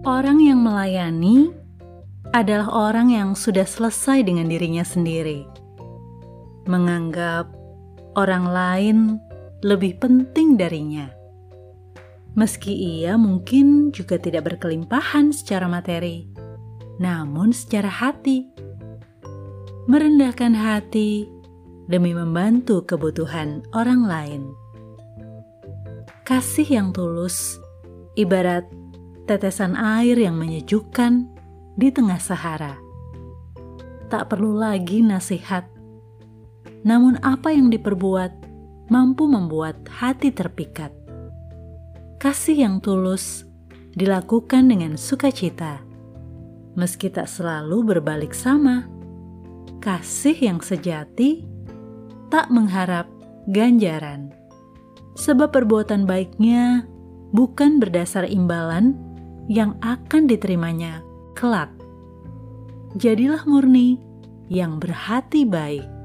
Orang 0.00 0.40
yang 0.40 0.64
melayani 0.64 1.52
adalah 2.32 2.72
orang 2.72 3.12
yang 3.12 3.36
sudah 3.36 3.68
selesai 3.68 4.24
dengan 4.24 4.48
dirinya 4.48 4.80
sendiri, 4.80 5.44
menganggap 6.64 7.52
orang 8.16 8.48
lain 8.48 8.98
lebih 9.60 10.00
penting 10.00 10.56
darinya. 10.56 11.12
Meski 12.32 12.72
ia 12.72 13.20
mungkin 13.20 13.92
juga 13.92 14.16
tidak 14.16 14.48
berkelimpahan 14.48 15.36
secara 15.36 15.68
materi, 15.68 16.32
namun 16.96 17.52
secara 17.52 17.92
hati, 17.92 18.48
merendahkan 19.84 20.56
hati 20.56 21.28
demi 21.92 22.16
membantu 22.16 22.88
kebutuhan 22.88 23.60
orang 23.76 24.08
lain. 24.08 24.42
Kasih 26.24 26.64
yang 26.64 26.88
tulus 26.96 27.60
ibarat 28.16 28.79
tetesan 29.24 29.76
air 29.76 30.16
yang 30.16 30.36
menyejukkan 30.36 31.28
di 31.76 31.88
tengah 31.92 32.20
Sahara. 32.20 32.76
Tak 34.10 34.32
perlu 34.32 34.58
lagi 34.58 35.00
nasihat, 35.00 35.64
namun 36.82 37.16
apa 37.22 37.54
yang 37.54 37.70
diperbuat 37.70 38.32
mampu 38.90 39.30
membuat 39.30 39.86
hati 39.86 40.34
terpikat. 40.34 40.90
Kasih 42.20 42.68
yang 42.68 42.82
tulus 42.84 43.48
dilakukan 43.94 44.68
dengan 44.68 44.98
sukacita, 44.98 45.80
meski 46.74 47.08
tak 47.08 47.30
selalu 47.30 47.96
berbalik 47.96 48.34
sama. 48.34 48.84
Kasih 49.80 50.36
yang 50.36 50.60
sejati 50.60 51.46
tak 52.28 52.52
mengharap 52.52 53.08
ganjaran, 53.48 54.34
sebab 55.16 55.54
perbuatan 55.54 56.04
baiknya 56.04 56.84
bukan 57.32 57.80
berdasar 57.80 58.28
imbalan 58.28 58.98
yang 59.50 59.74
akan 59.82 60.30
diterimanya 60.30 61.02
kelak. 61.34 61.74
Jadilah 62.94 63.42
murni 63.50 63.98
yang 64.46 64.78
berhati 64.78 65.42
baik. 65.42 65.99